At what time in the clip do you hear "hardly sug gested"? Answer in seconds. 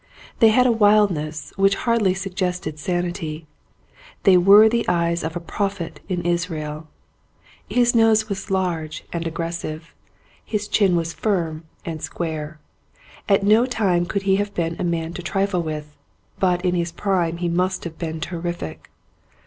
1.85-2.79